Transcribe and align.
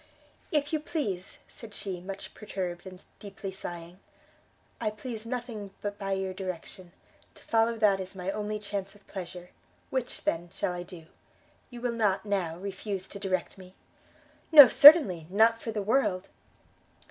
"If 0.51 0.73
you 0.73 0.79
please," 0.79 1.37
said 1.47 1.75
she, 1.75 1.99
much 2.01 2.33
perturbed, 2.33 2.87
and 2.87 3.05
deeply 3.19 3.51
sighing. 3.51 3.99
"I 4.79 4.89
please 4.89 5.27
nothing 5.27 5.75
but 5.79 5.99
by 5.99 6.13
your 6.13 6.33
direction, 6.33 6.91
to 7.35 7.43
follow 7.43 7.77
that 7.77 7.99
is 7.99 8.15
my 8.15 8.31
only 8.31 8.57
chance 8.57 8.95
of 8.95 9.05
pleasure. 9.05 9.51
Which, 9.91 10.23
then, 10.23 10.49
shall 10.55 10.71
I 10.73 10.81
do? 10.81 11.05
you 11.69 11.81
will 11.81 11.91
not, 11.93 12.25
now, 12.25 12.57
refuse 12.57 13.07
to 13.09 13.19
direct 13.19 13.59
me?" 13.59 13.75
"No, 14.51 14.67
certainly, 14.67 15.27
not 15.29 15.61
for 15.61 15.71
the 15.71 15.83
world!" 15.83 16.29